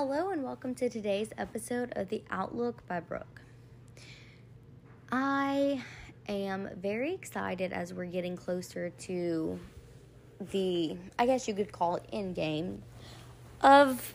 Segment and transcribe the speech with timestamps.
[0.00, 3.40] Hello, and welcome to today's episode of The Outlook by Brooke.
[5.10, 5.82] I
[6.28, 9.58] am very excited as we're getting closer to
[10.52, 12.84] the, I guess you could call it, end game
[13.60, 14.14] of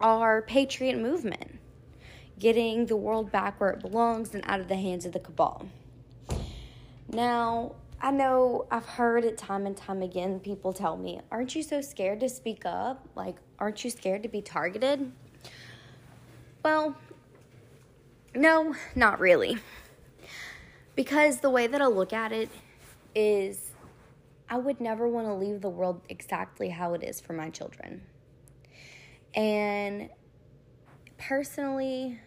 [0.00, 1.58] our patriot movement,
[2.38, 5.68] getting the world back where it belongs and out of the hands of the cabal.
[7.12, 7.72] Now,
[8.02, 10.40] I know I've heard it time and time again.
[10.40, 13.06] People tell me, Aren't you so scared to speak up?
[13.14, 15.12] Like, aren't you scared to be targeted?
[16.64, 16.96] Well,
[18.34, 19.58] no, not really.
[20.96, 22.48] Because the way that I look at it
[23.14, 23.72] is,
[24.48, 28.02] I would never want to leave the world exactly how it is for my children.
[29.34, 30.08] And
[31.18, 32.18] personally,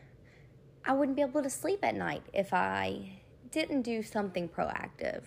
[0.85, 3.21] I wouldn't be able to sleep at night if I
[3.52, 5.24] didn't do something proactive.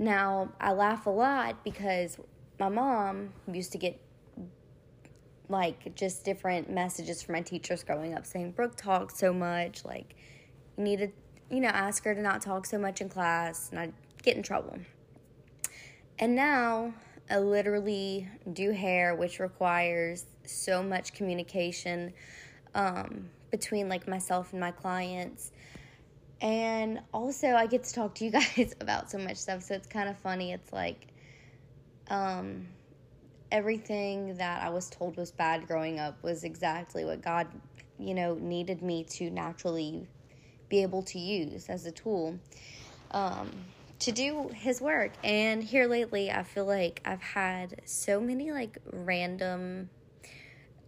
[0.00, 2.18] Now, I laugh a lot because
[2.58, 4.00] my mom used to get
[5.50, 9.84] like just different messages from my teachers growing up saying, Brooke talks so much.
[9.84, 10.16] Like,
[10.78, 11.08] you need to,
[11.50, 14.42] you know, ask her to not talk so much in class and I'd get in
[14.42, 14.78] trouble.
[16.18, 16.94] And now
[17.28, 22.14] I literally do hair, which requires so much communication
[22.74, 25.52] um, between like myself and my clients
[26.40, 29.86] and also, I get to talk to you guys about so much stuff, so it's
[29.86, 30.52] kind of funny.
[30.52, 31.08] It's like
[32.08, 32.66] um,
[33.52, 37.46] everything that I was told was bad growing up was exactly what God,
[37.98, 40.06] you know, needed me to naturally
[40.68, 42.38] be able to use as a tool
[43.10, 43.50] um,
[43.98, 45.12] to do His work.
[45.22, 49.90] And here lately, I feel like I've had so many like random.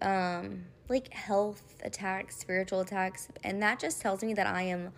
[0.00, 4.92] Um, like health attacks, spiritual attacks, and that just tells me that I am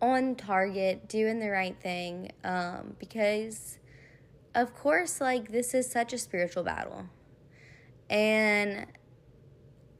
[0.00, 2.32] on target, doing the right thing.
[2.44, 3.78] Um, because,
[4.54, 7.06] of course, like this is such a spiritual battle.
[8.08, 8.86] And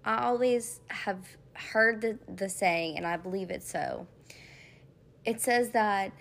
[0.05, 4.07] I always have heard the, the saying, and I believe it so.
[5.25, 6.13] It says that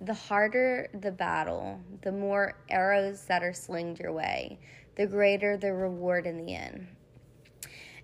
[0.00, 4.58] the harder the battle, the more arrows that are slinged your way,
[4.96, 6.86] the greater the reward in the end.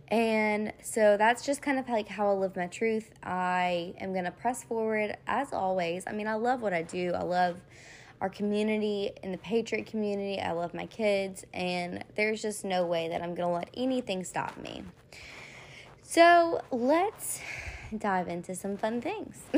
[0.09, 3.11] And so that's just kind of like how I live my truth.
[3.23, 6.05] I am going to press forward as always.
[6.07, 7.13] I mean, I love what I do.
[7.15, 7.57] I love
[8.21, 10.41] our community in the Patriot community.
[10.41, 14.25] I love my kids, and there's just no way that I'm going to let anything
[14.25, 14.85] stop me.
[16.03, 17.41] So let's
[17.97, 19.41] dive into some fun things.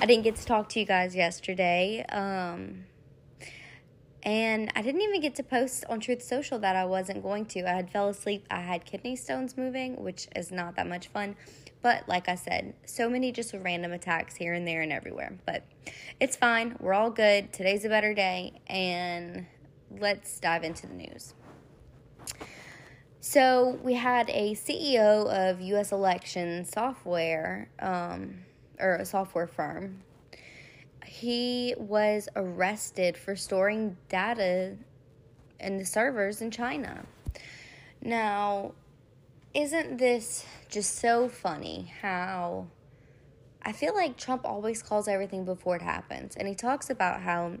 [0.00, 2.04] I didn't get to talk to you guys yesterday.
[2.10, 2.84] Um,
[4.24, 7.68] and I didn't even get to post on Truth Social that I wasn't going to.
[7.68, 8.46] I had fell asleep.
[8.50, 11.36] I had kidney stones moving, which is not that much fun.
[11.82, 15.36] But like I said, so many just random attacks here and there and everywhere.
[15.44, 15.64] But
[16.18, 16.76] it's fine.
[16.80, 17.52] We're all good.
[17.52, 18.54] Today's a better day.
[18.66, 19.46] And
[19.90, 21.34] let's dive into the news.
[23.20, 25.92] So we had a CEO of U.S.
[25.92, 28.44] election software, um,
[28.78, 30.02] or a software firm,
[31.20, 34.76] he was arrested for storing data
[35.60, 37.06] in the servers in China.
[38.02, 38.72] Now,
[39.54, 42.66] isn't this just so funny how
[43.62, 46.34] I feel like Trump always calls everything before it happens?
[46.34, 47.58] And he talks about how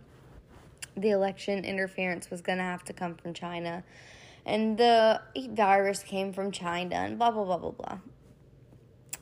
[0.96, 3.84] the election interference was going to have to come from China
[4.44, 5.20] and the
[5.50, 7.98] virus came from China and blah, blah, blah, blah, blah.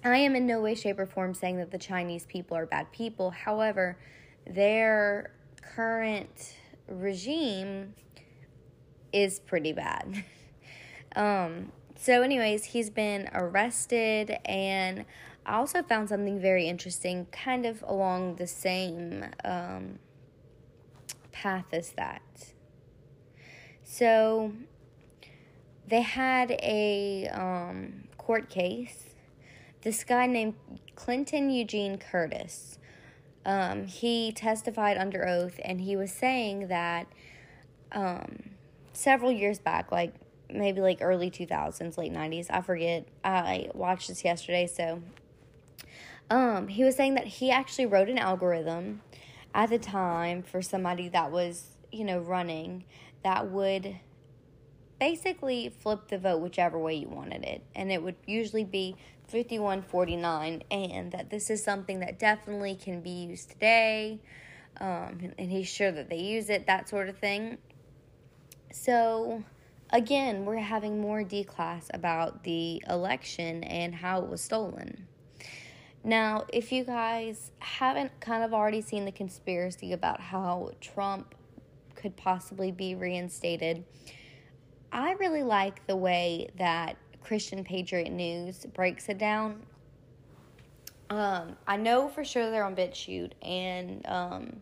[0.02, 2.90] I am in no way, shape, or form saying that the Chinese people are bad
[2.92, 3.30] people.
[3.30, 3.98] However,
[4.46, 5.32] their
[5.74, 6.56] current
[6.88, 7.94] regime
[9.12, 10.24] is pretty bad.
[11.16, 15.04] um, so, anyways, he's been arrested, and
[15.46, 19.98] I also found something very interesting, kind of along the same um,
[21.30, 22.22] path as that.
[23.84, 24.52] So,
[25.86, 29.14] they had a um, court case.
[29.82, 30.54] This guy named
[30.94, 32.78] Clinton Eugene Curtis
[33.44, 37.06] um, he testified under oath and he was saying that
[37.90, 38.50] um,
[38.92, 40.14] several years back, like
[40.50, 43.06] maybe like early 2000s, late 90s, I forget.
[43.24, 45.02] I watched this yesterday, so
[46.30, 49.02] um, he was saying that he actually wrote an algorithm
[49.54, 52.84] at the time for somebody that was, you know, running
[53.22, 53.96] that would
[54.98, 57.62] basically flip the vote whichever way you wanted it.
[57.74, 58.96] And it would usually be
[59.32, 64.20] 5149 and that this is something that definitely can be used today
[64.80, 67.58] um, and he's sure that they use it that sort of thing.
[68.72, 69.42] So
[69.90, 75.06] again we're having more d-class about the election and how it was stolen.
[76.04, 81.34] Now if you guys haven't kind of already seen the conspiracy about how trump
[81.94, 83.84] could possibly be reinstated
[84.90, 89.62] i really like the way that Christian Patriot News breaks it down.
[91.10, 94.56] Um, I know for sure they're on BitChute and um,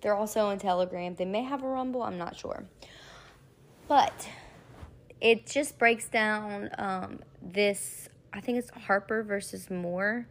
[0.00, 1.14] they're also on Telegram.
[1.14, 2.64] They may have a Rumble, I'm not sure.
[3.88, 4.28] But
[5.20, 10.26] it just breaks down um, this, I think it's Harper versus Moore.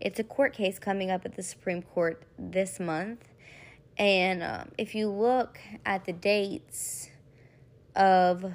[0.00, 3.24] It's a court case coming up at the Supreme Court this month.
[3.96, 7.08] And um, if you look at the dates
[7.94, 8.52] of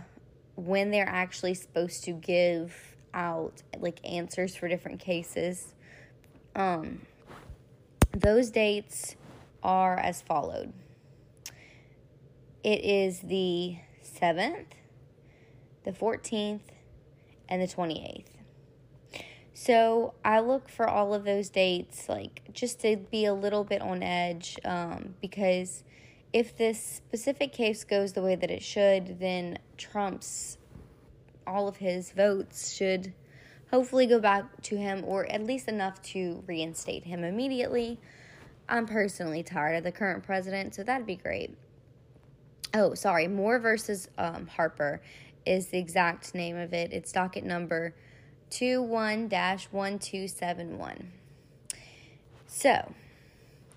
[0.56, 5.74] when they're actually supposed to give out like answers for different cases,
[6.56, 7.02] um,
[8.12, 9.16] those dates
[9.64, 10.74] are as followed.
[12.64, 14.66] It is the 7th,
[15.84, 16.60] the 14th,
[17.50, 18.26] and the 28th.
[19.54, 23.82] So I look for all of those dates, like just to be a little bit
[23.82, 25.84] on edge, um, because
[26.34, 30.58] if this specific case goes the way that it should, then Trump's
[31.46, 33.14] all of his votes should
[33.72, 38.00] hopefully go back to him, or at least enough to reinstate him immediately.
[38.70, 41.58] I'm personally tired of the current president, so that'd be great.
[42.74, 45.02] Oh, sorry, Moore versus um, Harper
[45.46, 46.94] is the exact name of it.
[46.94, 47.94] It's docket number
[48.50, 51.12] 21 1271.
[52.48, 52.94] So,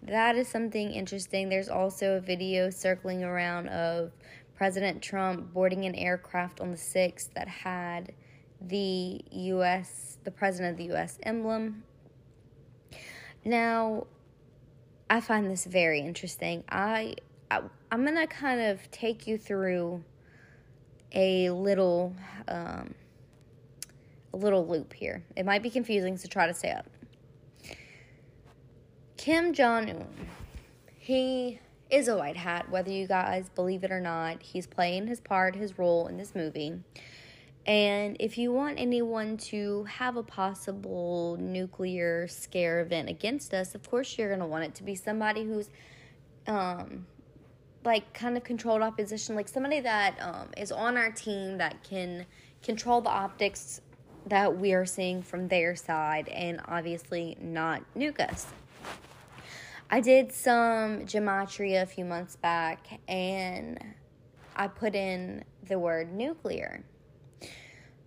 [0.07, 1.49] that is something interesting.
[1.49, 4.13] There's also a video circling around of
[4.57, 8.13] President Trump boarding an aircraft on the 6th that had
[8.61, 11.19] the U.S., the President of the U.S.
[11.23, 11.83] emblem.
[13.45, 14.07] Now,
[15.11, 16.65] I find this very interesting.
[16.69, 17.17] I,
[17.51, 17.61] I
[17.91, 20.03] am gonna kind of take you through
[21.13, 22.15] a little
[22.49, 22.95] um,
[24.33, 25.23] a little loop here.
[25.37, 26.87] It might be confusing, so try to stay up.
[29.25, 30.07] Kim Jong Un,
[30.99, 34.43] he is a white hat, whether you guys believe it or not.
[34.43, 36.79] He's playing his part, his role in this movie.
[37.65, 43.89] And if you want anyone to have a possible nuclear scare event against us, of
[43.89, 45.71] course you're going to want it to be somebody who's
[46.47, 47.07] um
[47.83, 52.27] like kind of controlled opposition, like somebody that um, is on our team that can
[52.63, 53.81] control the optics
[54.27, 58.49] that we are seeing from their side and obviously not nuke us.
[59.95, 63.79] I did some gematria a few months back and
[64.57, 66.83] I put in the word nuclear.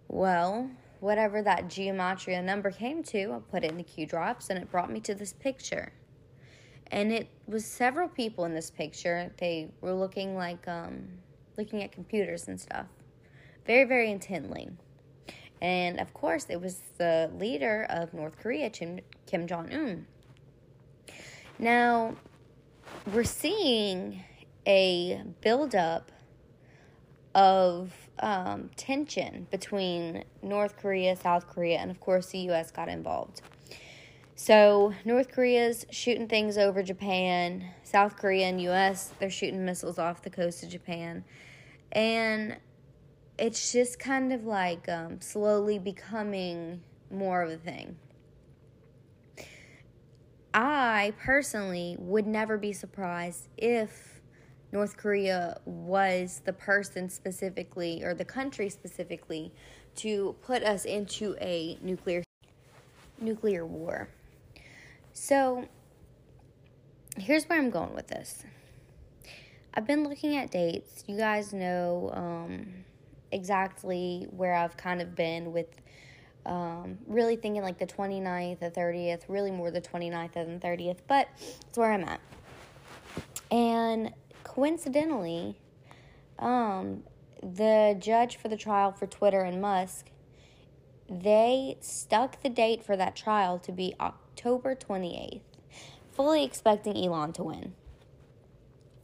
[0.09, 0.69] Well,
[0.99, 4.69] whatever that gematria number came to, I put it in the Q drops and it
[4.69, 5.93] brought me to this picture.
[6.87, 9.31] And it was several people in this picture.
[9.37, 11.07] They were looking like um,
[11.57, 12.87] looking at computers and stuff.
[13.65, 14.67] Very, very intently.
[15.61, 20.05] And of course, it was the leader of North Korea, Kim, Kim Jong un.
[21.59, 22.15] Now,
[23.11, 24.23] we're seeing
[24.67, 26.11] a buildup
[27.33, 32.71] of um, tension between North Korea, South Korea, and of course the U.S.
[32.71, 33.41] got involved.
[34.35, 39.13] So North Korea's shooting things over Japan, South Korea and U.S.
[39.19, 41.23] they're shooting missiles off the coast of Japan,
[41.91, 42.57] and
[43.39, 47.97] it's just kind of like um, slowly becoming more of a thing.
[50.59, 54.21] I personally would never be surprised if
[54.71, 59.53] North Korea was the person specifically or the country specifically
[59.97, 62.23] to put us into a nuclear
[63.19, 64.09] nuclear war.
[65.13, 65.67] So
[67.17, 68.43] here's where I'm going with this.
[69.75, 71.03] I've been looking at dates.
[71.05, 72.83] You guys know um,
[73.31, 75.67] exactly where I've kind of been with
[76.47, 81.27] um, really thinking like the 29th, the 30th, really more the 29th and 30th, but
[81.67, 82.21] it's where I'm at.
[83.51, 84.13] And
[84.43, 85.57] coincidentally,
[86.39, 87.03] um,
[87.41, 90.07] the judge for the trial for Twitter and Musk,
[91.09, 95.41] they stuck the date for that trial to be October 28th,
[96.11, 97.73] fully expecting Elon to win.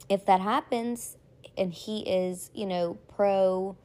[0.08, 1.16] If that happens
[1.56, 3.76] and he is, you know, pro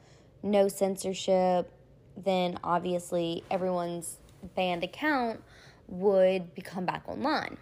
[0.42, 1.72] no censorship,
[2.16, 4.18] then obviously everyone's
[4.54, 5.42] banned account
[5.88, 7.56] would become back online.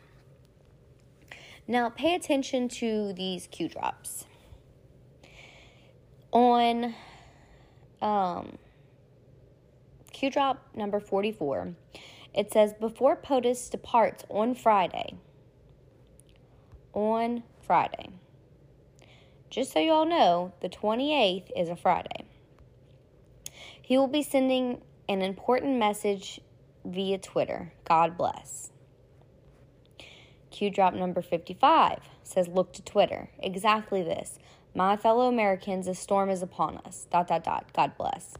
[1.67, 4.25] Now, pay attention to these Q drops.
[6.33, 6.95] On
[8.01, 8.59] um,
[10.13, 11.75] Q drop number 44,
[12.35, 15.15] it says Before POTUS departs on Friday,
[16.93, 18.11] on Friday,
[19.51, 22.28] just so you all know, the 28th is a Friday.
[23.89, 26.43] He will be sending an important message
[26.85, 27.73] via Twitter.
[27.87, 28.71] God bless.
[30.51, 33.31] Q drop number 55 says, Look to Twitter.
[33.39, 34.39] Exactly this.
[34.75, 37.07] My fellow Americans, a storm is upon us.
[37.11, 37.73] Dot, dot, dot.
[37.73, 38.35] God bless.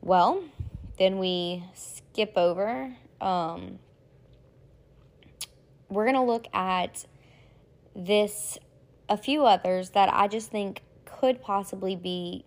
[0.00, 0.42] Well,
[0.98, 2.96] then we skip over.
[3.20, 3.78] Um,
[5.90, 7.04] we're going to look at
[7.94, 8.56] this,
[9.10, 12.46] a few others that I just think could possibly be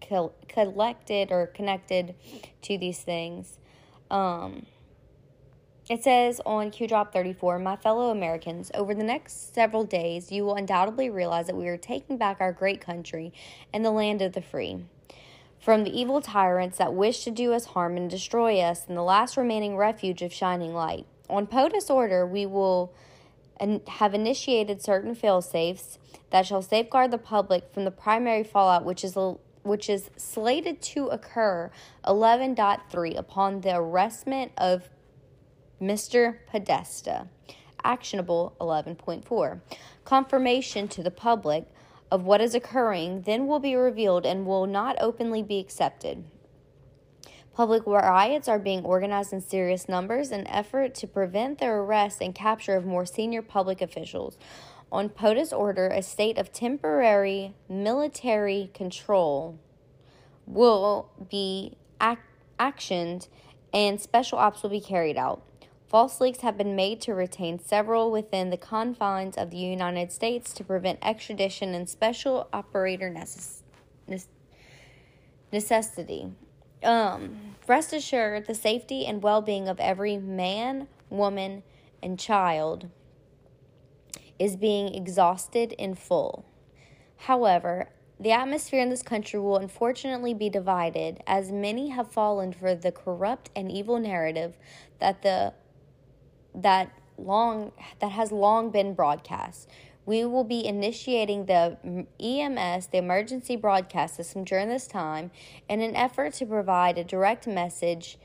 [0.00, 2.14] collected or connected
[2.62, 3.58] to these things.
[4.10, 4.66] Um,
[5.88, 10.44] it says on Q Drop 34, My fellow Americans, over the next several days, you
[10.44, 13.32] will undoubtedly realize that we are taking back our great country
[13.72, 14.84] and the land of the free.
[15.60, 19.02] From the evil tyrants that wish to do us harm and destroy us in the
[19.02, 21.06] last remaining refuge of shining light.
[21.30, 22.92] On POTUS order, we will
[23.88, 25.98] have initiated certain fail safes
[26.30, 29.16] that shall safeguard the public from the primary fallout, which is
[29.66, 31.70] which is slated to occur
[32.04, 34.88] 11.3 upon the arrestment of
[35.80, 36.38] Mr.
[36.46, 37.28] Podesta.
[37.84, 39.60] Actionable 11.4.
[40.04, 41.66] Confirmation to the public
[42.10, 46.24] of what is occurring then will be revealed and will not openly be accepted.
[47.56, 52.34] Public riots are being organized in serious numbers in effort to prevent the arrest and
[52.34, 54.36] capture of more senior public officials.
[54.92, 59.58] On POTUS order, a state of temporary military control
[60.46, 62.20] will be ac-
[62.58, 63.28] actioned
[63.72, 65.42] and special ops will be carried out.
[65.88, 70.52] False leaks have been made to retain several within the confines of the United States
[70.54, 73.62] to prevent extradition and special operator necess-
[75.52, 76.32] necessity.
[76.82, 81.62] Um, rest assured, the safety and well being of every man, woman,
[82.02, 82.88] and child
[84.38, 86.44] is being exhausted in full.
[87.16, 87.88] However,
[88.18, 92.92] the atmosphere in this country will unfortunately be divided, as many have fallen for the
[92.92, 94.56] corrupt and evil narrative
[95.00, 95.52] that the
[96.54, 99.68] that long that has long been broadcast.
[100.06, 105.32] We will be initiating the EMS, the emergency broadcast system, during this time
[105.68, 108.16] in an effort to provide a direct message,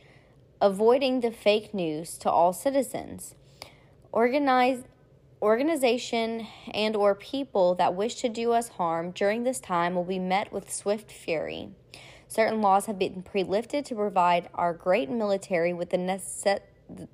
[0.62, 3.34] avoiding the fake news to all citizens.
[4.12, 4.84] Organize,
[5.42, 10.20] organization and or people that wish to do us harm during this time will be
[10.20, 11.70] met with swift fury.
[12.28, 16.66] Certain laws have been pre-lifted to provide our great military with the necessary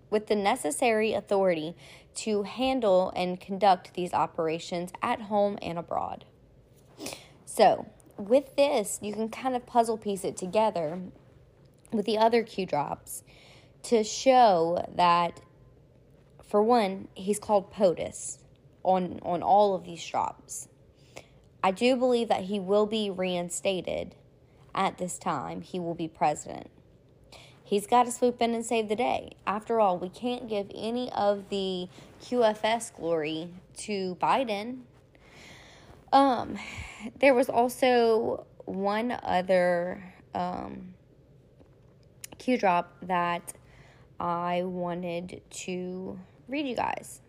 [0.09, 1.75] with the necessary authority
[2.15, 6.25] to handle and conduct these operations at home and abroad.
[7.45, 10.99] So, with this, you can kind of puzzle piece it together
[11.91, 13.23] with the other Q drops
[13.83, 15.39] to show that,
[16.47, 18.39] for one, he's called POTUS
[18.83, 20.69] on, on all of these drops.
[21.63, 24.15] I do believe that he will be reinstated
[24.73, 26.69] at this time, he will be president.
[27.63, 29.33] He's got to swoop in and save the day.
[29.45, 31.89] After all, we can't give any of the
[32.23, 33.49] QFS glory
[33.79, 34.83] to Biden.
[36.13, 36.57] Um,
[37.19, 40.93] there was also one other um,
[42.37, 43.53] Q drop that
[44.17, 47.21] I wanted to read you guys.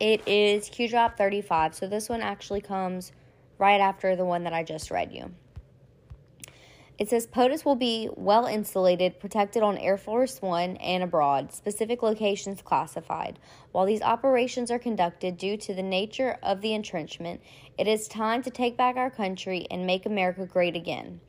[0.00, 1.74] It is Q drop 35.
[1.74, 3.12] So this one actually comes
[3.58, 5.32] right after the one that I just read you.
[6.98, 12.02] It says POTUS will be well insulated, protected on Air Force One and abroad, specific
[12.02, 13.38] locations classified.
[13.70, 17.40] While these operations are conducted due to the nature of the entrenchment,
[17.78, 21.20] it is time to take back our country and make America great again.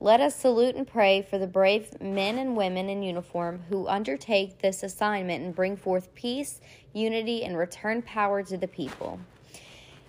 [0.00, 4.58] Let us salute and pray for the brave men and women in uniform who undertake
[4.58, 6.60] this assignment and bring forth peace,
[6.92, 9.18] unity, and return power to the people.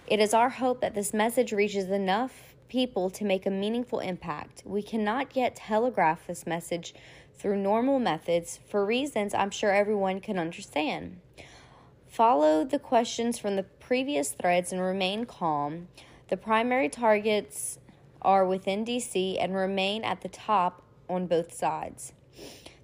[0.06, 4.62] It is our hope that this message reaches enough people to make a meaningful impact.
[4.64, 6.94] We cannot yet telegraph this message
[7.36, 11.20] through normal methods for reasons I'm sure everyone can understand.
[12.08, 15.88] Follow the questions from the previous threads and remain calm.
[16.28, 17.80] The primary targets
[18.22, 22.14] are within DC and remain at the top on both sides.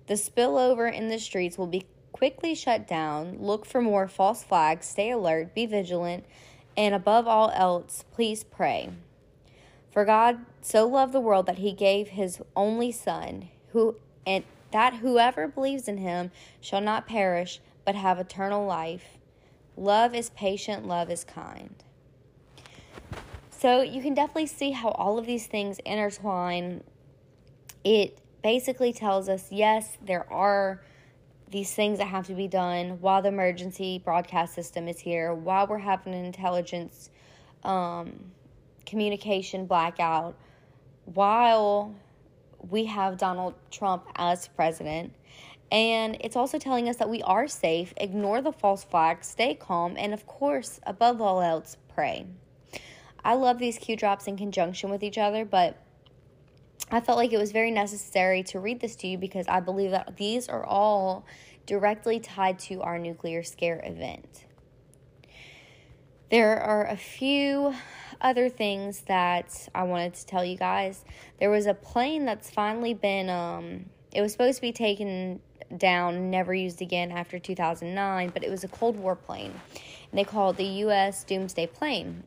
[0.07, 3.37] The spillover in the streets will be quickly shut down.
[3.39, 6.25] Look for more false flags, stay alert, be vigilant,
[6.77, 8.89] and above all else, please pray.
[9.91, 13.95] For God so loved the world that he gave his only son, who
[14.27, 19.17] and that whoever believes in him shall not perish but have eternal life.
[19.77, 21.83] Love is patient, love is kind.
[23.65, 26.83] So you can definitely see how all of these things intertwine.
[27.83, 30.83] It basically tells us yes, there are
[31.49, 35.65] these things that have to be done while the emergency broadcast system is here, while
[35.65, 37.09] we're having an intelligence
[37.63, 38.13] um,
[38.85, 40.37] communication blackout
[41.05, 41.95] while
[42.69, 45.11] we have Donald Trump as president.
[45.71, 49.95] And it's also telling us that we are safe, ignore the false flags, stay calm,
[49.97, 52.27] and of course, above all else, pray.
[53.25, 55.81] I love these Q drops in conjunction with each other, but
[56.91, 59.89] I felt like it was very necessary to read this to you because I believe
[59.91, 61.25] that these are all
[61.65, 64.45] directly tied to our nuclear scare event.
[66.29, 67.73] There are a few
[68.21, 71.03] other things that I wanted to tell you guys.
[71.39, 75.39] There was a plane that's finally been, um, it was supposed to be taken
[75.75, 79.59] down, never used again after 2009, but it was a Cold War plane.
[80.11, 81.23] And they call it the U.S.
[81.23, 82.23] Doomsday Plane.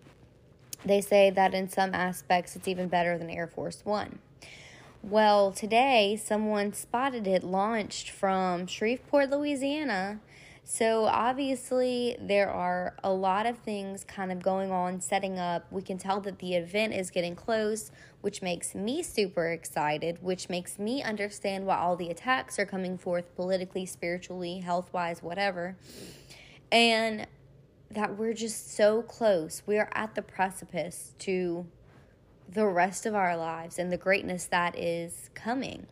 [0.85, 4.20] They say that in some aspects it's even better than Air Force One.
[5.02, 10.20] Well, today someone spotted it launched from Shreveport, Louisiana.
[10.70, 15.64] So, obviously, there are a lot of things kind of going on, setting up.
[15.70, 20.50] We can tell that the event is getting close, which makes me super excited, which
[20.50, 25.75] makes me understand why all the attacks are coming forth politically, spiritually, health wise, whatever.
[26.70, 27.26] And
[27.90, 29.62] that we're just so close.
[29.66, 31.66] We are at the precipice to
[32.49, 35.87] the rest of our lives and the greatness that is coming.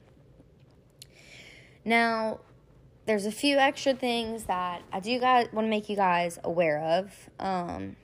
[1.84, 2.40] Now,
[3.06, 6.80] there's a few extra things that I do guys want to make you guys aware
[6.80, 7.30] of.
[7.38, 7.96] Um,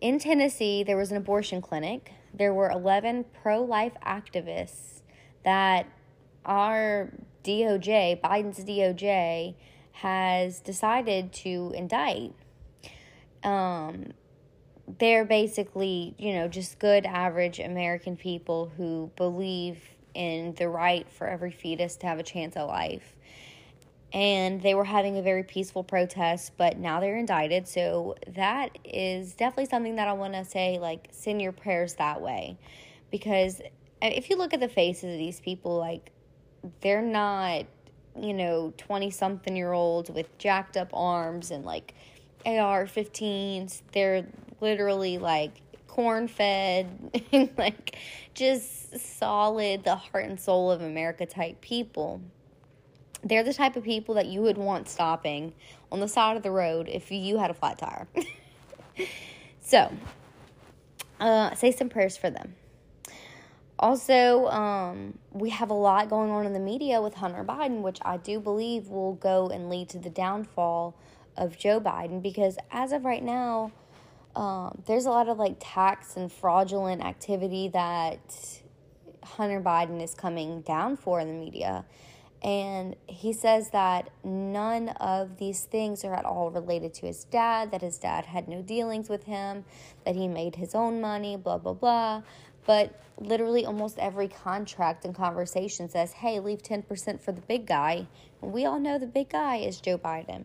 [0.00, 2.12] in Tennessee, there was an abortion clinic.
[2.34, 5.00] There were 11 pro life activists
[5.42, 5.86] that
[6.44, 7.10] our
[7.44, 9.54] DOJ, Biden's DOJ,
[10.00, 12.32] has decided to indict.
[13.42, 14.12] Um,
[14.98, 19.80] they're basically, you know, just good average American people who believe
[20.12, 23.16] in the right for every fetus to have a chance at life.
[24.12, 27.66] And they were having a very peaceful protest, but now they're indicted.
[27.66, 32.20] So that is definitely something that I want to say, like, send your prayers that
[32.20, 32.58] way.
[33.10, 33.62] Because
[34.02, 36.12] if you look at the faces of these people, like,
[36.82, 37.64] they're not,
[38.20, 41.94] you know, 20 something year olds with jacked up arms and like
[42.44, 43.82] AR 15s.
[43.92, 44.26] They're
[44.60, 45.52] literally like
[45.86, 47.20] corn fed,
[47.58, 47.96] like
[48.34, 52.20] just solid, the heart and soul of America type people.
[53.24, 55.52] They're the type of people that you would want stopping
[55.90, 58.06] on the side of the road if you had a flat tire.
[59.60, 59.90] so,
[61.18, 62.54] uh, say some prayers for them.
[63.78, 67.98] Also, um, we have a lot going on in the media with Hunter Biden, which
[68.02, 70.96] I do believe will go and lead to the downfall
[71.36, 73.72] of Joe Biden because as of right now,
[74.34, 78.62] um, there's a lot of like tax and fraudulent activity that
[79.22, 81.84] Hunter Biden is coming down for in the media.
[82.42, 87.70] And he says that none of these things are at all related to his dad,
[87.72, 89.64] that his dad had no dealings with him,
[90.04, 92.22] that he made his own money, blah, blah, blah.
[92.66, 98.06] But literally, almost every contract and conversation says, hey, leave 10% for the big guy.
[98.42, 100.44] And we all know the big guy is Joe Biden.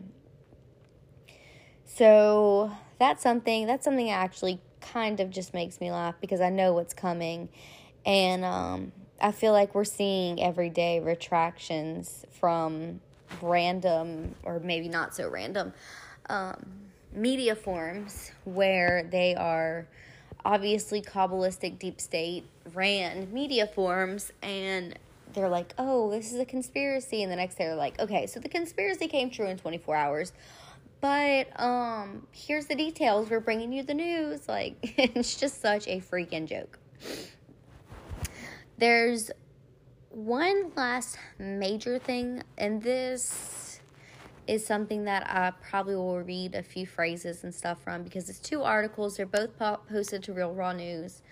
[1.84, 6.48] So that's something that's something that actually kind of just makes me laugh because I
[6.48, 7.48] know what's coming.
[8.06, 13.00] And um, I feel like we're seeing everyday retractions from
[13.40, 15.72] random or maybe not so random
[16.28, 16.64] um,
[17.12, 19.86] media forms where they are
[20.44, 24.98] obviously cabalistic deep state ran media forms and
[25.32, 27.22] they're like, oh, this is a conspiracy.
[27.22, 30.32] And the next day they're like, okay, so the conspiracy came true in 24 hours.
[31.00, 33.28] But um, here's the details.
[33.28, 34.42] We're bringing you the news.
[34.48, 36.78] Like, it's just such a freaking joke.
[38.78, 39.30] There's
[40.10, 43.71] one last major thing, and this
[44.46, 48.38] is something that I probably will read a few phrases and stuff from because it's
[48.38, 49.16] two articles.
[49.16, 51.22] They're both posted to Real Raw News.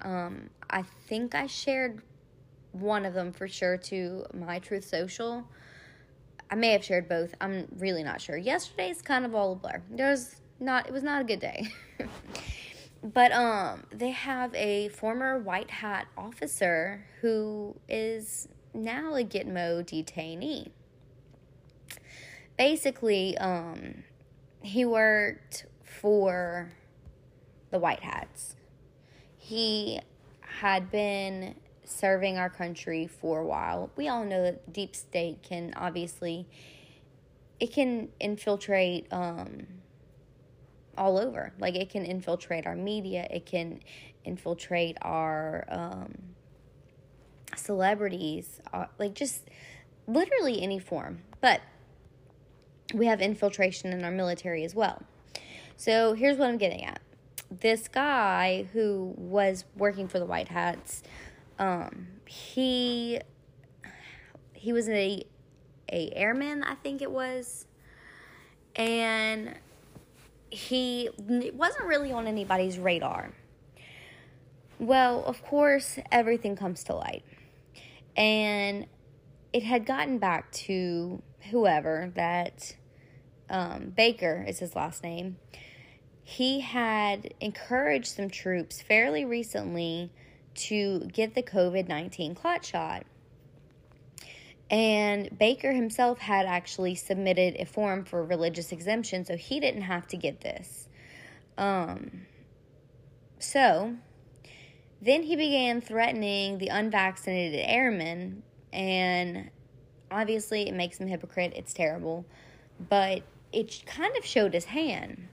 [0.00, 2.02] Um, I think I shared
[2.72, 5.44] one of them for sure to my Truth Social.
[6.50, 7.34] I may have shared both.
[7.40, 8.36] I'm really not sure.
[8.36, 9.82] Yesterday's kind of all a blur.
[9.90, 11.68] There was not it was not a good day.
[13.02, 20.70] but um they have a former white hat officer who is now a Gitmo detainee.
[22.56, 24.04] Basically, um
[24.62, 26.72] he worked for
[27.70, 28.54] the white hats.
[29.36, 30.00] He
[30.40, 33.90] had been serving our country for a while.
[33.96, 36.46] We all know that deep state can obviously
[37.62, 39.66] it can infiltrate um,
[40.98, 41.52] all over.
[41.60, 43.26] Like it can infiltrate our media.
[43.30, 43.80] It can
[44.24, 46.12] infiltrate our um,
[47.54, 48.60] celebrities.
[48.72, 49.48] Uh, like just
[50.08, 51.22] literally any form.
[51.40, 51.60] But
[52.92, 55.02] we have infiltration in our military as well.
[55.76, 57.00] So here's what I'm getting at.
[57.50, 61.02] This guy who was working for the White Hats
[61.58, 63.20] um, he
[64.52, 65.24] he was a
[65.90, 67.66] a airman, I think it was,
[68.74, 69.54] and
[70.50, 73.32] he wasn't really on anybody's radar.
[74.78, 77.24] Well, of course, everything comes to light.
[78.16, 78.86] And
[79.52, 82.74] it had gotten back to whoever that
[83.52, 85.36] um, Baker is his last name.
[86.24, 90.10] He had encouraged some troops fairly recently
[90.54, 93.04] to get the COVID 19 clot shot.
[94.70, 100.06] And Baker himself had actually submitted a form for religious exemption, so he didn't have
[100.08, 100.88] to get this.
[101.58, 102.22] Um,
[103.38, 103.96] so
[105.02, 109.50] then he began threatening the unvaccinated airmen, and
[110.10, 111.52] obviously it makes him hypocrite.
[111.54, 112.24] It's terrible,
[112.88, 115.28] but it kind of showed his hand.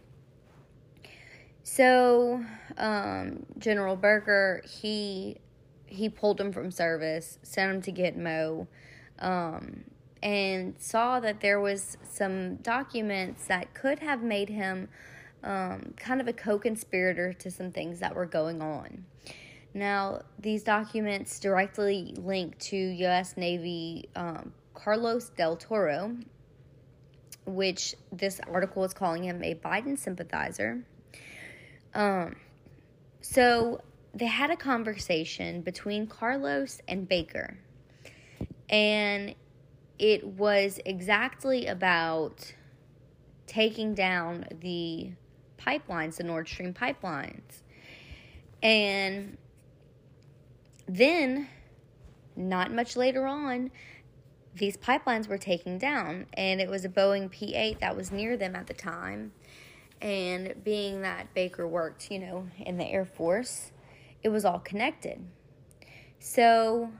[1.63, 2.43] So
[2.77, 5.37] um, General Berger he
[5.85, 8.67] he pulled him from service, sent him to Gitmo
[9.19, 9.83] um,
[10.21, 14.87] and saw that there was some documents that could have made him
[15.43, 19.05] um, kind of a co-conspirator to some things that were going on.
[19.73, 23.37] Now, these documents directly link to U.S.
[23.37, 26.15] Navy um, Carlos del Toro,
[27.49, 30.83] which this article is calling him a Biden sympathizer.
[31.93, 32.35] Um,
[33.21, 33.81] so
[34.13, 37.57] they had a conversation between Carlos and Baker
[38.69, 39.33] and
[39.97, 42.53] it was exactly about
[43.47, 45.11] taking down the
[45.57, 47.63] pipelines, the Nord Stream pipelines.
[48.61, 49.37] And
[50.87, 51.47] then,
[52.35, 53.71] not much later on,
[54.59, 58.37] these pipelines were taken down, and it was a Boeing P 8 that was near
[58.37, 59.31] them at the time.
[60.01, 63.71] And being that Baker worked, you know, in the Air Force,
[64.23, 65.25] it was all connected.
[66.19, 66.91] So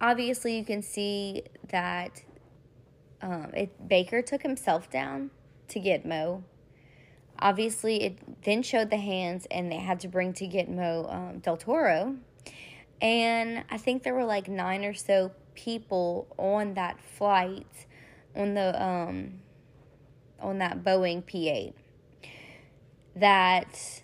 [0.00, 2.22] obviously you can see that
[3.20, 5.30] um, it, Baker took himself down
[5.68, 6.42] to Gitmo.
[7.40, 11.56] Obviously, it then showed the hands, and they had to bring to Gitmo um, Del
[11.56, 12.16] Toro.
[13.00, 17.86] And I think there were like nine or so people on that flight
[18.36, 19.40] on the um,
[20.40, 21.72] on that Boeing P8
[23.16, 24.02] that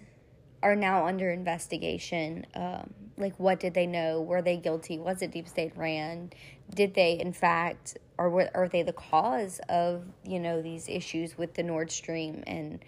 [0.62, 2.45] are now under investigation.
[2.55, 4.21] Um, like what did they know?
[4.21, 4.99] Were they guilty?
[4.99, 6.33] Was it deep state ran?
[6.75, 11.38] Did they in fact or were, are they the cause of you know these issues
[11.38, 12.85] with the nord stream and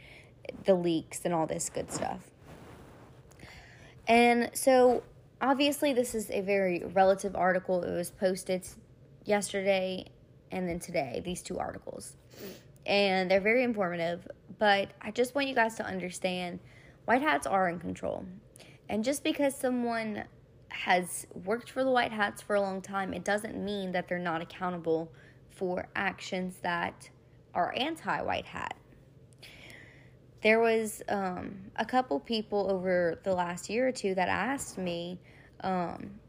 [0.65, 2.31] the leaks and all this good stuff?
[4.09, 5.05] And so
[5.41, 7.83] obviously this is a very relative article.
[7.83, 8.67] It was posted
[9.25, 10.07] yesterday
[10.51, 12.17] and then today these two articles.
[12.87, 16.59] And they're very informative but i just want you guys to understand
[17.07, 18.25] white hats are in control.
[18.89, 20.25] And just because someone
[20.69, 24.19] has worked for the White Hats for a long time, it doesn't mean that they're
[24.19, 25.11] not accountable
[25.51, 27.09] for actions that
[27.55, 28.75] are anti White Hat.
[30.47, 35.19] There was um, a couple people over the last year or two that asked me,
[35.63, 36.21] um,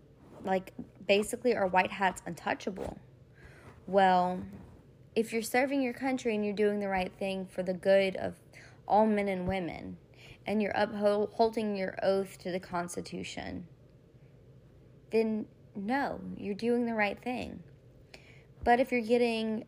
[0.44, 0.74] like,
[1.08, 2.98] basically, are White Hats untouchable?
[3.86, 4.42] Well,
[5.14, 8.34] if you're serving your country and you're doing the right thing for the good of
[8.88, 9.98] all men and women,
[10.48, 13.68] and you're upholding your oath to the Constitution,
[15.12, 17.62] then no, you're doing the right thing.
[18.64, 19.66] But if you're getting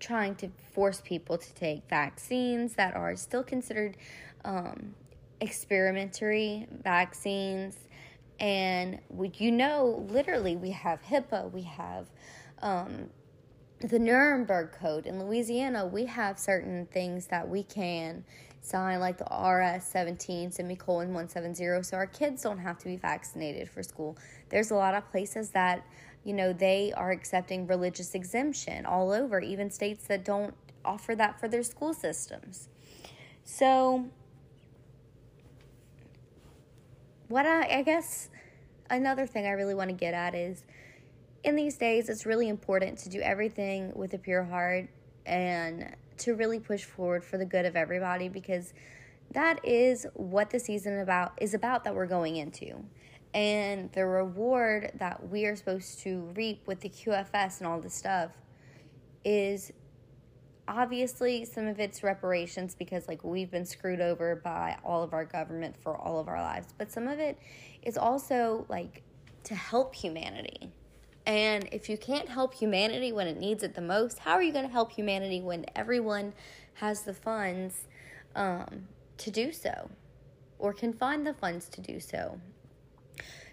[0.00, 3.96] trying to force people to take vaccines that are still considered
[4.44, 4.94] um,
[5.40, 7.76] experimentary vaccines,
[8.38, 12.06] and we, you know, literally, we have HIPAA, we have
[12.60, 13.08] um,
[13.80, 15.86] the Nuremberg Code in Louisiana.
[15.86, 18.24] We have certain things that we can
[18.60, 23.70] sign like the RS 17 semicolon 170 so our kids don't have to be vaccinated
[23.70, 24.16] for school.
[24.48, 25.86] There's a lot of places that,
[26.26, 31.38] you know, they are accepting religious exemption all over, even states that don't offer that
[31.38, 32.68] for their school systems.
[33.44, 34.06] So,
[37.28, 38.28] what I, I guess
[38.90, 40.64] another thing I really want to get at is
[41.44, 44.88] in these days, it's really important to do everything with a pure heart
[45.26, 48.74] and to really push forward for the good of everybody because
[49.30, 52.82] that is what the season about is about that we're going into.
[53.34, 57.94] And the reward that we are supposed to reap with the QFS and all this
[57.94, 58.30] stuff
[59.24, 59.72] is
[60.68, 65.24] obviously some of it's reparations because like we've been screwed over by all of our
[65.24, 67.38] government for all of our lives, but some of it
[67.82, 69.02] is also like
[69.44, 70.72] to help humanity
[71.26, 74.52] and if you can't help humanity when it needs it the most, how are you
[74.52, 76.32] going to help humanity when everyone
[76.74, 77.86] has the funds
[78.36, 78.86] um,
[79.18, 79.90] to do so
[80.58, 82.40] or can find the funds to do so?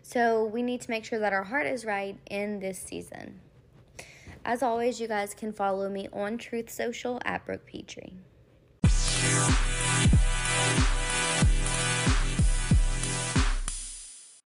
[0.03, 3.39] So we need to make sure that our heart is right in this season.
[4.45, 8.17] As always, you guys can follow me on Truth Social at Brooke Petrie.